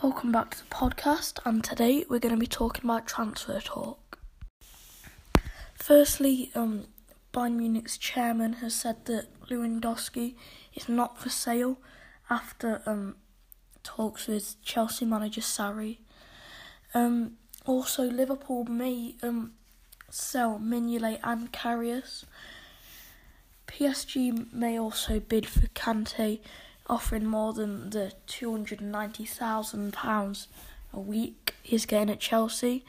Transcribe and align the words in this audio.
Welcome 0.00 0.30
back 0.30 0.52
to 0.52 0.58
the 0.60 0.72
podcast, 0.72 1.40
and 1.44 1.64
today 1.64 2.04
we're 2.08 2.20
going 2.20 2.32
to 2.32 2.38
be 2.38 2.46
talking 2.46 2.84
about 2.84 3.08
transfer 3.08 3.58
talk. 3.58 4.20
Firstly, 5.74 6.52
um, 6.54 6.84
Bayern 7.34 7.56
Munich's 7.56 7.98
chairman 7.98 8.52
has 8.54 8.76
said 8.76 9.06
that 9.06 9.26
Lewandowski 9.50 10.36
is 10.72 10.88
not 10.88 11.18
for 11.18 11.30
sale 11.30 11.78
after 12.30 12.80
um, 12.86 13.16
talks 13.82 14.28
with 14.28 14.62
Chelsea 14.62 15.04
manager 15.04 15.40
Sarri. 15.40 15.98
Um, 16.94 17.32
also, 17.66 18.04
Liverpool 18.04 18.66
may 18.66 19.16
um, 19.20 19.54
sell 20.10 20.60
Mignolet 20.60 21.18
and 21.24 21.52
Karius. 21.52 22.24
PSG 23.66 24.52
may 24.52 24.78
also 24.78 25.18
bid 25.18 25.44
for 25.44 25.66
Kante 25.74 26.38
offering 26.88 27.26
more 27.26 27.52
than 27.52 27.90
the 27.90 28.12
£290,000 28.26 30.46
a 30.92 31.00
week 31.00 31.54
he's 31.62 31.86
getting 31.86 32.10
at 32.10 32.18
Chelsea. 32.20 32.84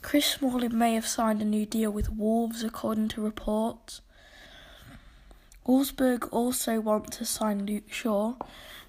Chris 0.00 0.26
Smalling 0.26 0.78
may 0.78 0.94
have 0.94 1.06
signed 1.06 1.42
a 1.42 1.44
new 1.44 1.66
deal 1.66 1.90
with 1.90 2.10
Wolves, 2.10 2.62
according 2.62 3.08
to 3.08 3.20
reports. 3.20 4.00
Wolfsburg 5.66 6.28
also 6.30 6.80
want 6.80 7.12
to 7.12 7.26
sign 7.26 7.66
Luke 7.66 7.92
Shaw. 7.92 8.34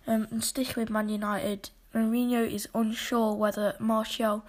Um, 0.08 0.28
and 0.32 0.44
sticking 0.44 0.76
with 0.78 0.90
Man 0.90 1.10
United, 1.10 1.72
Mourinho 1.94 2.50
is 2.50 2.70
unsure 2.74 3.34
whether 3.34 3.76
Martial 3.80 4.46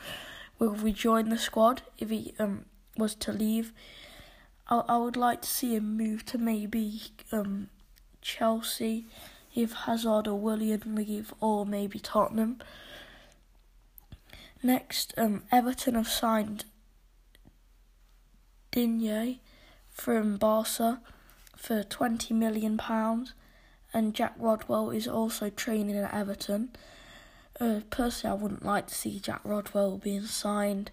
will 0.58 0.74
rejoin 0.74 1.30
the 1.30 1.38
squad 1.38 1.82
if 1.98 2.10
he 2.10 2.34
um, 2.38 2.66
was 2.96 3.16
to 3.16 3.32
leave. 3.32 3.72
I, 4.68 4.84
I 4.88 4.96
would 4.98 5.16
like 5.16 5.42
to 5.42 5.48
see 5.48 5.74
him 5.74 5.96
move 5.96 6.24
to 6.26 6.38
maybe 6.38 7.02
um, 7.32 7.68
Chelsea 8.22 9.06
if 9.54 9.72
Hazard 9.72 10.26
or 10.28 10.38
Willian 10.38 10.94
leave, 10.94 11.34
or 11.40 11.66
maybe 11.66 11.98
Tottenham. 11.98 12.58
Next, 14.62 15.14
um, 15.16 15.44
Everton 15.50 15.94
have 15.94 16.08
signed 16.08 16.64
Digne 18.70 19.40
from 19.90 20.36
Barca 20.36 21.00
for 21.56 21.82
twenty 21.82 22.34
million 22.34 22.76
pounds, 22.76 23.32
and 23.92 24.14
Jack 24.14 24.34
Rodwell 24.38 24.90
is 24.90 25.08
also 25.08 25.50
training 25.50 25.96
at 25.96 26.14
Everton. 26.14 26.70
Uh, 27.58 27.80
personally, 27.90 28.38
I 28.38 28.42
wouldn't 28.42 28.64
like 28.64 28.86
to 28.86 28.94
see 28.94 29.18
Jack 29.18 29.40
Rodwell 29.44 29.98
being 29.98 30.24
signed 30.24 30.90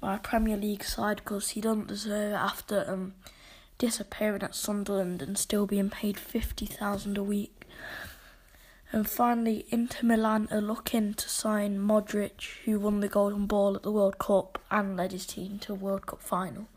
by 0.00 0.16
a 0.16 0.18
Premier 0.18 0.56
League 0.56 0.84
side 0.84 1.18
because 1.18 1.50
he 1.50 1.60
doesn't 1.60 1.88
deserve 1.88 2.32
it 2.32 2.36
after 2.36 2.84
um, 2.88 3.14
disappearing 3.78 4.42
at 4.42 4.54
Sunderland 4.54 5.22
and 5.22 5.36
still 5.36 5.66
being 5.66 5.90
paid 5.90 6.18
fifty 6.18 6.66
thousand 6.66 7.18
a 7.18 7.22
week. 7.22 7.66
And 8.92 9.08
finally, 9.08 9.66
Inter 9.70 10.06
Milan 10.06 10.46
are 10.52 10.60
looking 10.60 11.14
to 11.14 11.28
sign 11.28 11.78
Modric, 11.78 12.48
who 12.64 12.78
won 12.78 13.00
the 13.00 13.08
Golden 13.08 13.46
Ball 13.46 13.74
at 13.74 13.82
the 13.82 13.90
World 13.90 14.18
Cup 14.18 14.60
and 14.70 14.96
led 14.96 15.10
his 15.10 15.26
team 15.26 15.58
to 15.60 15.72
a 15.72 15.76
World 15.76 16.06
Cup 16.06 16.22
final. 16.22 16.68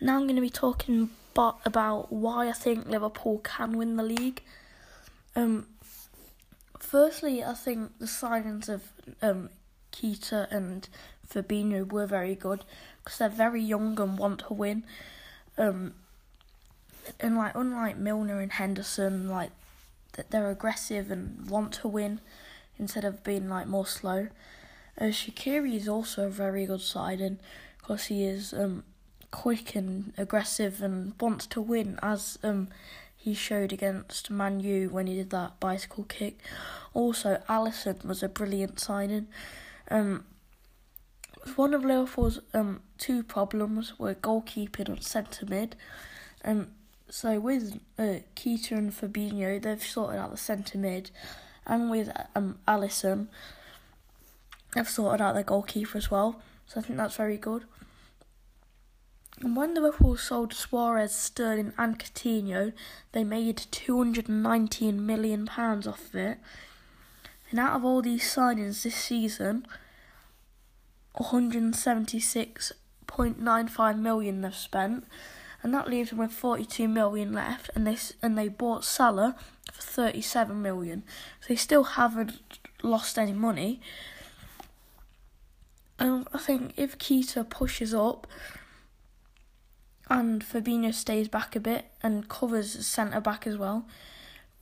Now 0.00 0.14
I'm 0.14 0.24
going 0.24 0.36
to 0.36 0.42
be 0.42 0.48
talking 0.50 1.10
about 1.34 2.12
why 2.12 2.48
I 2.48 2.52
think 2.52 2.86
Liverpool 2.86 3.38
can 3.38 3.76
win 3.76 3.96
the 3.96 4.04
league. 4.04 4.42
Um, 5.34 5.66
firstly, 6.78 7.42
I 7.42 7.54
think 7.54 7.98
the 7.98 8.06
signings 8.06 8.68
of 8.68 8.92
um, 9.20 9.50
Keita 9.92 10.46
and 10.52 10.88
Fabinho 11.32 11.90
were 11.90 12.06
very 12.06 12.34
good 12.34 12.64
because 13.02 13.18
they're 13.18 13.28
very 13.28 13.62
young 13.62 13.98
and 14.00 14.18
want 14.18 14.40
to 14.40 14.54
win. 14.54 14.84
Um, 15.56 15.94
and 17.20 17.36
like 17.36 17.54
unlike 17.54 17.96
Milner 17.96 18.40
and 18.40 18.52
Henderson, 18.52 19.28
like 19.28 19.50
they're 20.30 20.50
aggressive 20.50 21.10
and 21.10 21.48
want 21.48 21.72
to 21.74 21.88
win 21.88 22.20
instead 22.78 23.04
of 23.04 23.24
being 23.24 23.48
like 23.48 23.66
more 23.66 23.86
slow. 23.86 24.28
Uh, 25.00 25.04
Shaqiri 25.04 25.76
is 25.76 25.88
also 25.88 26.26
a 26.26 26.30
very 26.30 26.66
good 26.66 26.80
side, 26.80 27.18
signing 27.18 27.38
because 27.78 28.06
he 28.06 28.24
is 28.24 28.52
um, 28.52 28.82
quick 29.30 29.74
and 29.74 30.12
aggressive 30.18 30.82
and 30.82 31.14
wants 31.20 31.46
to 31.46 31.60
win 31.60 31.98
as 32.02 32.38
um, 32.42 32.68
he 33.16 33.34
showed 33.34 33.72
against 33.72 34.30
Man 34.30 34.60
U 34.60 34.88
when 34.90 35.06
he 35.06 35.14
did 35.14 35.30
that 35.30 35.60
bicycle 35.60 36.04
kick. 36.04 36.38
Also, 36.94 37.40
Alisson 37.48 38.04
was 38.04 38.22
a 38.22 38.28
brilliant 38.28 38.80
signing. 38.80 39.28
Um, 39.90 40.24
one 41.56 41.72
of 41.72 41.84
Liverpool's 41.84 42.40
um, 42.52 42.80
two 42.98 43.22
problems 43.22 43.98
were 43.98 44.14
goalkeeping 44.14 44.88
and 44.88 45.02
centre 45.02 45.46
mid. 45.46 45.76
Um, 46.44 46.68
so 47.08 47.40
with 47.40 47.80
uh, 47.98 48.20
Keita 48.36 48.72
and 48.72 48.92
Fabinho, 48.92 49.62
they've 49.62 49.82
sorted 49.82 50.18
out 50.20 50.30
the 50.30 50.36
centre 50.36 50.78
mid, 50.78 51.10
and 51.66 51.90
with 51.90 52.10
um, 52.34 52.58
Alisson, 52.66 53.28
they've 54.74 54.88
sorted 54.88 55.20
out 55.20 55.34
their 55.34 55.44
goalkeeper 55.44 55.96
as 55.96 56.10
well. 56.10 56.42
So 56.66 56.80
I 56.80 56.82
think 56.82 56.98
that's 56.98 57.16
very 57.16 57.38
good. 57.38 57.64
And 59.40 59.56
when 59.56 59.74
Liverpool 59.74 60.16
sold 60.16 60.52
Suarez, 60.52 61.14
Sterling, 61.14 61.72
and 61.78 61.98
Coutinho, 61.98 62.72
they 63.12 63.22
made 63.22 63.62
two 63.70 63.96
hundred 63.96 64.28
and 64.28 64.42
nineteen 64.42 65.06
million 65.06 65.46
pounds 65.46 65.86
off 65.86 66.08
of 66.08 66.14
it. 66.16 66.38
And 67.50 67.60
out 67.60 67.76
of 67.76 67.84
all 67.84 68.02
these 68.02 68.24
signings 68.24 68.82
this 68.82 68.96
season, 68.96 69.64
one 71.18 71.30
hundred 71.30 71.74
seventy-six 71.74 72.72
point 73.06 73.40
nine 73.40 73.68
five 73.68 73.98
million 73.98 74.40
they've 74.40 74.54
spent 74.54 75.04
and 75.62 75.74
that 75.74 75.88
leaves 75.88 76.10
them 76.10 76.18
with 76.18 76.32
42 76.32 76.86
million 76.86 77.32
left, 77.32 77.70
and 77.74 77.86
they 77.86 77.96
and 78.22 78.38
they 78.38 78.48
bought 78.48 78.84
Salah 78.84 79.36
for 79.72 79.82
37 79.82 80.60
million. 80.60 81.02
So 81.40 81.48
they 81.48 81.56
still 81.56 81.84
haven't 81.84 82.58
lost 82.82 83.18
any 83.18 83.32
money. 83.32 83.80
And 85.98 86.28
I 86.32 86.38
think 86.38 86.74
if 86.76 86.96
Keita 86.96 87.48
pushes 87.48 87.92
up 87.92 88.28
and 90.08 90.44
Fabinho 90.44 90.94
stays 90.94 91.28
back 91.28 91.56
a 91.56 91.60
bit 91.60 91.86
and 92.04 92.28
covers 92.28 92.86
centre 92.86 93.20
back 93.20 93.46
as 93.46 93.56
well, 93.56 93.84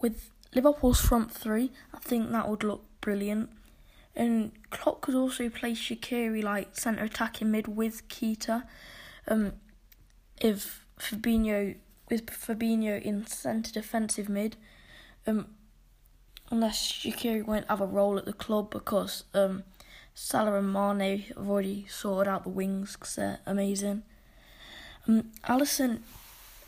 with 0.01 0.31
Liverpool's 0.55 1.01
front 1.01 1.31
three, 1.31 1.73
I 1.93 1.99
think 1.99 2.31
that 2.31 2.49
would 2.49 2.65
look 2.65 2.85
brilliant. 3.03 3.51
And 4.17 4.53
Klopp 4.71 5.03
could 5.03 5.15
also 5.15 5.51
play 5.51 5.73
Shaqiri 5.73 6.43
like 6.43 6.77
centre 6.77 7.05
attacking 7.05 7.51
mid 7.51 7.69
with 7.69 8.09
Keita. 8.09 8.65
Um, 9.29 9.53
if 10.41 10.87
Fabinho 10.99 11.77
with 12.09 12.27
Fabinho 12.27 13.01
in 13.01 13.27
centre 13.27 13.73
defensive 13.73 14.29
mid. 14.29 14.57
Um, 15.27 15.49
unless 16.51 16.93
Shaqiri 16.93 17.45
won't 17.45 17.69
have 17.69 17.81
a 17.81 17.87
role 17.87 18.19
at 18.19 18.25
the 18.25 18.33
club 18.33 18.71
because 18.71 19.25
um, 19.35 19.65
Salah 20.15 20.59
and 20.59 20.73
Mane 20.73 21.25
have 21.37 21.49
already 21.49 21.87
sorted 21.89 22.33
out 22.33 22.45
the 22.45 22.51
wings 22.51 22.93
because 22.93 23.17
they're 23.17 23.41
amazing. 23.47 24.03
Um, 25.09 25.33
Alisson 25.45 26.01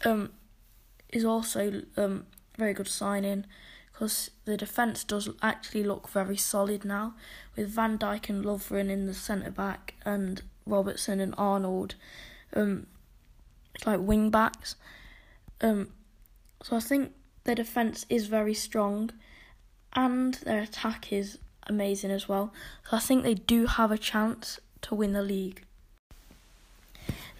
um, 0.04 0.30
is 1.12 1.24
also 1.24 1.82
um, 1.96 2.26
very 2.56 2.74
good 2.74 2.88
signing 2.88 3.46
because 3.98 4.30
the 4.44 4.56
defence 4.56 5.02
does 5.02 5.28
actually 5.42 5.82
look 5.82 6.08
very 6.08 6.36
solid 6.36 6.84
now 6.84 7.14
with 7.56 7.68
Van 7.68 7.98
Dijk 7.98 8.28
and 8.28 8.44
Lovren 8.44 8.90
in 8.90 9.06
the 9.06 9.14
centre 9.14 9.50
back 9.50 9.94
and 10.04 10.40
Robertson 10.66 11.18
and 11.18 11.34
Arnold 11.36 11.96
um, 12.54 12.86
like 13.84 13.98
wing 13.98 14.30
backs. 14.30 14.76
Um, 15.60 15.88
so 16.62 16.76
I 16.76 16.80
think 16.80 17.12
their 17.42 17.56
defense 17.56 18.06
is 18.08 18.28
very 18.28 18.54
strong, 18.54 19.10
and 19.94 20.34
their 20.34 20.62
attack 20.62 21.12
is 21.12 21.38
amazing 21.66 22.12
as 22.12 22.28
well. 22.28 22.52
So 22.88 22.98
I 22.98 23.00
think 23.00 23.24
they 23.24 23.34
do 23.34 23.66
have 23.66 23.90
a 23.90 23.98
chance 23.98 24.60
to 24.82 24.94
win 24.94 25.12
the 25.12 25.22
league. 25.22 25.64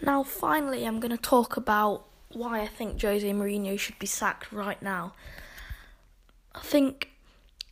Now, 0.03 0.25
finally, 0.25 0.85
I'm 0.85 0.99
going 0.99 1.17
to 1.17 1.23
talk 1.23 1.57
about 1.57 2.05
why 2.31 2.63
I 2.63 2.67
think 2.67 3.01
Jose 3.01 3.31
Mourinho 3.31 3.79
should 3.79 4.01
be 4.01 4.07
sacked 4.09 4.51
right 4.51 4.83
now. 4.83 5.13
I 6.59 6.63
think 6.63 7.11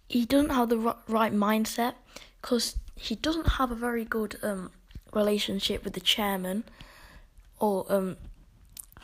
he 0.08 0.24
doesn't 0.24 0.50
have 0.50 0.68
the 0.68 0.78
right 1.08 1.34
mindset 1.34 1.94
because 2.40 2.76
he 2.94 3.16
doesn't 3.16 3.48
have 3.48 3.72
a 3.72 3.74
very 3.74 4.04
good 4.04 4.36
um, 4.42 4.70
relationship 5.12 5.82
with 5.84 5.94
the 5.94 6.00
chairman 6.00 6.62
or 7.58 7.84
um, 7.88 8.16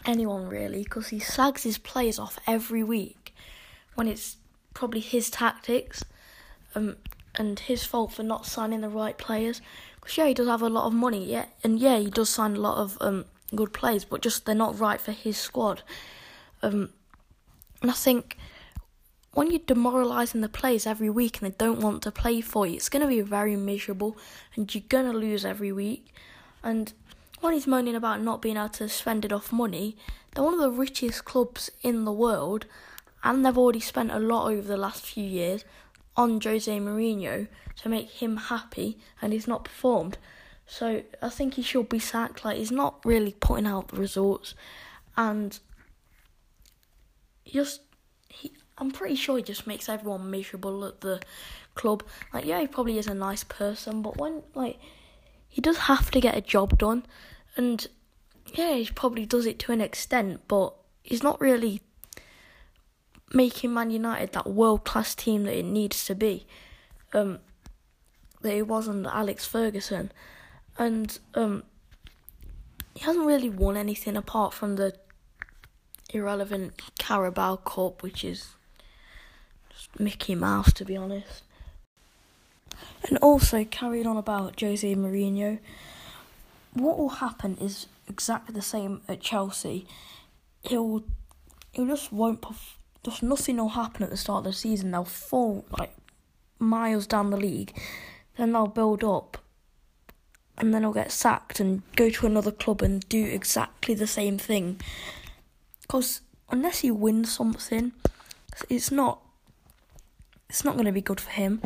anyone 0.07 0.49
really 0.49 0.85
because 0.85 1.09
he 1.09 1.19
slags 1.19 1.65
his 1.65 1.79
players 1.79 2.19
off 2.19 2.39
every 2.47 2.85
week 2.85 3.35
when 3.97 4.07
it's 4.07 4.37
probably 4.73 5.01
his 5.01 5.29
tactics 5.29 6.05
um, 6.77 6.97
and 7.35 7.59
his 7.61 7.85
fault 7.85 8.13
for 8.13 8.23
not 8.23 8.47
signing 8.47 8.83
the 8.83 8.89
right 8.89 9.19
players. 9.19 9.61
Because 9.97 10.17
yeah, 10.17 10.27
he 10.29 10.35
does 10.35 10.47
have 10.49 10.63
a 10.63 10.69
lot 10.69 10.87
of 10.87 10.93
money, 10.93 11.25
yeah, 11.25 11.47
and 11.65 11.79
yeah, 11.79 11.99
he 11.99 12.11
does 12.11 12.29
sign 12.29 12.55
a 12.57 12.61
lot 12.61 12.79
of 12.79 12.99
um, 13.01 13.25
good 13.55 13.73
players, 13.73 14.05
but 14.05 14.23
just 14.23 14.47
they're 14.47 14.55
not 14.55 14.79
right 14.79 15.01
for 15.01 15.13
his 15.13 15.37
squad. 15.37 15.83
Um, 16.63 16.91
and 17.81 17.91
I 17.91 17.95
think 17.95 18.37
when 19.35 19.51
you're 19.51 19.61
demoralising 19.67 20.43
the 20.43 20.49
players 20.49 20.87
every 20.87 21.09
week 21.09 21.41
and 21.41 21.51
they 21.51 21.57
don't 21.57 21.81
want 21.81 22.03
to 22.03 22.11
play 22.11 22.41
for 22.41 22.67
you, 22.67 22.77
it's 22.77 22.89
going 22.89 23.03
to 23.03 23.09
be 23.09 23.21
very 23.21 23.57
miserable, 23.57 24.17
and 24.55 24.73
you're 24.75 24.85
going 24.89 25.11
to 25.11 25.17
lose 25.17 25.45
every 25.45 25.73
week. 25.73 26.15
And 26.63 26.93
when 27.41 27.55
he's 27.55 27.67
moaning 27.67 27.97
about 27.97 28.21
not 28.21 28.43
being 28.43 28.57
able 28.57 28.69
to 28.71 28.89
spend 28.89 29.25
enough 29.25 29.53
money, 29.53 29.97
they're 30.35 30.45
one 30.45 30.55
of 30.55 30.61
the 30.61 30.71
richest 30.71 31.25
clubs 31.25 31.71
in 31.83 32.05
the 32.05 32.13
world, 32.13 32.67
and 33.25 33.45
they've 33.45 33.59
already 33.59 33.81
spent 33.81 34.11
a 34.11 34.19
lot 34.19 34.51
over 34.51 34.67
the 34.69 34.77
last 34.77 35.05
few 35.05 35.25
years. 35.25 35.65
on 36.17 36.41
Jose 36.41 36.79
Mourinho 36.79 37.49
to 37.77 37.89
make 37.89 38.11
him 38.11 38.37
happy, 38.37 38.99
and 39.21 39.33
he's 39.33 39.49
not 39.49 39.65
performed. 39.65 40.19
So 40.67 41.03
I 41.21 41.29
think 41.29 41.55
he 41.55 41.63
should 41.63 41.89
be 41.89 41.99
sacked. 41.99 42.45
Like 42.45 42.59
he's 42.59 42.71
not 42.71 43.05
really 43.05 43.35
putting 43.41 43.67
out 43.67 43.89
the 43.89 43.97
results, 43.97 44.55
and 45.17 45.59
just 47.47 47.81
he. 48.29 48.53
I'm 48.83 48.91
pretty 48.91 49.15
sure 49.15 49.37
he 49.37 49.45
just 49.45 49.65
makes 49.65 49.89
everyone 49.89 50.29
miserable 50.29 50.85
at 50.85 51.03
the 51.03 51.21
club. 51.77 52.03
Like 52.35 52.45
yeah, 52.45 52.61
he 52.61 52.67
probably 52.67 52.99
is 52.99 53.07
a 53.07 53.15
nice 53.15 53.45
person, 53.45 54.03
but 54.03 54.17
when 54.17 54.43
like 54.57 54.81
he 55.49 55.61
does 55.61 55.79
have 55.79 56.11
to 56.11 56.21
get 56.21 56.37
a 56.37 56.41
job 56.41 56.79
done, 56.79 57.07
and 57.57 57.87
yeah, 58.53 58.75
he 58.75 58.91
probably 58.93 59.25
does 59.25 59.47
it 59.47 59.61
to 59.61 59.73
an 59.73 59.81
extent, 59.81 60.41
but 60.49 60.75
he's 61.05 61.23
not 61.23 61.41
really 61.41 61.81
making 63.33 63.73
Man 63.73 63.93
United 63.93 64.33
that 64.33 64.51
world 64.51 64.85
class 64.85 65.15
team 65.15 65.45
that 65.45 65.57
it 65.57 65.65
needs 65.65 66.05
to 66.07 66.17
be. 66.17 66.45
Um, 67.13 67.39
that 68.41 68.53
it 68.53 68.67
was 68.67 68.89
under 68.89 69.11
Alex 69.11 69.47
Ferguson, 69.47 70.11
and 70.77 71.21
um, 71.35 71.63
he 72.97 73.05
hasn't 73.05 73.27
really 73.27 73.49
won 73.49 73.77
anything 73.77 74.17
apart 74.17 74.53
from 74.53 74.75
the 74.75 74.93
irrelevant 76.13 76.83
Carabao 76.99 77.57
Cup, 77.57 78.03
which 78.03 78.25
is 78.25 78.57
Mickey 79.99 80.35
Mouse, 80.35 80.73
to 80.75 80.85
be 80.85 80.97
honest. 80.97 81.43
And 83.09 83.19
also 83.19 83.65
carried 83.65 84.07
on 84.07 84.17
about 84.17 84.61
Jose 84.61 84.95
Mourinho. 84.95 85.59
What 86.75 86.99
will 86.99 87.09
happen 87.09 87.57
is 87.61 87.87
exactly 88.09 88.55
the 88.55 88.63
same 88.63 89.03
at 89.09 89.21
Chelsea. 89.21 89.87
He'll 90.63 91.05
he 91.73 91.87
just 91.87 92.13
won't. 92.13 92.41
Perf- 92.43 92.77
just 93.05 93.23
nothing 93.23 93.57
will 93.57 93.71
happen 93.71 94.05
at 94.05 94.11
the 94.11 94.17
start 94.17 94.47
of 94.47 94.53
the 94.53 94.53
season. 94.53 94.91
They'll 94.91 95.05
fall 95.05 95.65
like 95.79 95.95
miles 96.59 97.07
down 97.07 97.31
the 97.31 97.37
league, 97.37 97.77
then 98.37 98.53
they'll 98.53 98.69
build 98.69 99.03
up, 99.03 99.39
and 100.57 100.73
then 100.73 100.83
he'll 100.83 100.93
get 100.93 101.11
sacked 101.11 101.59
and 101.59 101.83
go 101.97 102.11
to 102.11 102.27
another 102.27 102.53
club 102.53 102.83
and 102.83 103.07
do 103.09 103.25
exactly 103.25 103.95
the 103.95 104.07
same 104.07 104.39
thing. 104.39 104.81
Because 105.83 106.21
unless 106.51 106.81
he 106.81 106.91
wins 106.91 107.33
something, 107.33 107.93
it's 108.69 108.91
not. 108.91 109.22
It's 110.53 110.67
not 110.67 110.75
going 110.75 110.85
to 110.85 110.93
be 110.93 111.01
good 111.01 111.19
for 111.19 111.31
him, 111.31 111.63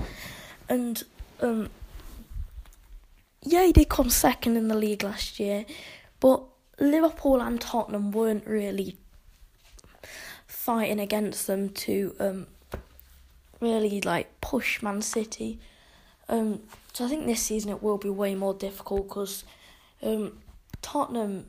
and 0.69 1.03
um, 1.41 1.71
yeah, 3.43 3.67
he 3.67 3.73
did 3.73 3.89
come 3.89 4.11
second 4.11 4.57
in 4.57 4.69
the 4.69 4.77
league 4.77 5.03
last 5.03 5.41
year, 5.41 5.67
but 6.21 6.45
Liverpool 6.79 7.43
and 7.43 7.61
Tottenham 7.61 8.13
weren't 8.13 8.47
really 8.47 8.97
fighting 10.47 11.01
against 11.01 11.49
them 11.49 11.71
to 11.71 12.15
um, 12.21 12.47
really 13.61 14.01
like 14.03 14.41
push 14.41 14.81
Man 14.83 15.03
City. 15.03 15.59
Um, 16.29 16.61
so 16.93 17.07
I 17.07 17.09
think 17.09 17.27
this 17.27 17.43
season 17.43 17.73
it 17.73 17.83
will 17.83 17.99
be 17.99 18.09
way 18.09 18.37
more 18.37 18.55
difficult 18.55 19.09
because 19.09 19.43
um, 20.01 20.39
Tottenham 20.81 21.47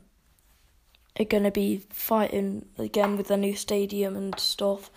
are 1.20 1.24
going 1.24 1.44
to 1.44 1.52
be 1.52 1.82
fighting 1.90 2.66
again 2.78 3.16
with 3.16 3.28
the 3.28 3.36
new 3.36 3.54
stadium 3.54 4.16
and 4.16 4.36
stuff. 4.40 4.90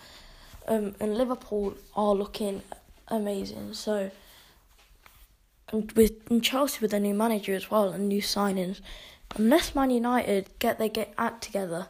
Um, 0.68 0.94
and 1.00 1.16
Liverpool 1.16 1.74
are 1.96 2.14
looking 2.14 2.62
amazing. 3.08 3.74
So, 3.74 4.10
and 5.72 5.90
with 5.92 6.12
and 6.30 6.42
Chelsea 6.42 6.78
with 6.80 6.92
a 6.92 7.00
new 7.00 7.14
manager 7.14 7.54
as 7.54 7.70
well 7.70 7.90
and 7.90 8.08
new 8.08 8.22
signings, 8.22 8.80
unless 9.36 9.74
Man 9.74 9.90
United 9.90 10.48
get 10.58 10.78
their 10.78 10.88
get 10.88 11.14
act 11.18 11.42
together, 11.42 11.88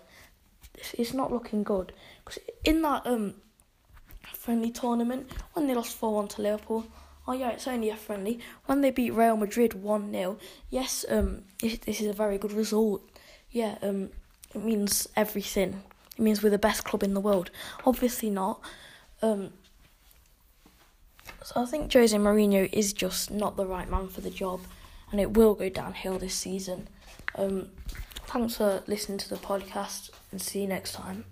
it's, 0.74 0.94
it's 0.94 1.14
not 1.14 1.32
looking 1.32 1.62
good. 1.62 1.92
Because 2.24 2.38
in 2.64 2.82
that 2.82 3.06
um 3.06 3.34
friendly 4.32 4.70
tournament, 4.70 5.30
when 5.52 5.66
they 5.66 5.74
lost 5.74 5.96
four 5.96 6.14
one 6.14 6.28
to 6.28 6.42
Liverpool, 6.42 6.86
oh 7.26 7.32
yeah, 7.32 7.50
it's 7.50 7.68
only 7.68 7.90
a 7.90 7.96
friendly. 7.96 8.40
When 8.66 8.80
they 8.80 8.90
beat 8.90 9.12
Real 9.12 9.36
Madrid 9.36 9.74
one 9.74 10.12
0 10.12 10.38
yes, 10.70 11.04
um, 11.08 11.42
this 11.60 12.00
is 12.00 12.06
a 12.06 12.12
very 12.12 12.38
good 12.38 12.52
result. 12.52 13.02
Yeah, 13.50 13.76
um, 13.82 14.10
it 14.54 14.62
means 14.64 15.08
everything. 15.14 15.82
It 16.16 16.22
means 16.22 16.42
we're 16.42 16.50
the 16.50 16.58
best 16.58 16.84
club 16.84 17.02
in 17.02 17.14
the 17.14 17.20
world. 17.20 17.50
Obviously 17.86 18.30
not. 18.30 18.60
Um, 19.22 19.52
so 21.42 21.60
I 21.60 21.64
think 21.64 21.92
Jose 21.92 22.16
Mourinho 22.16 22.68
is 22.72 22.92
just 22.92 23.30
not 23.30 23.56
the 23.56 23.66
right 23.66 23.90
man 23.90 24.08
for 24.08 24.20
the 24.20 24.30
job, 24.30 24.60
and 25.10 25.20
it 25.20 25.34
will 25.36 25.54
go 25.54 25.68
downhill 25.68 26.18
this 26.18 26.34
season. 26.34 26.88
Um, 27.34 27.70
thanks 28.26 28.56
for 28.56 28.82
listening 28.86 29.18
to 29.18 29.28
the 29.28 29.36
podcast, 29.36 30.10
and 30.30 30.40
see 30.40 30.62
you 30.62 30.68
next 30.68 30.92
time. 30.92 31.24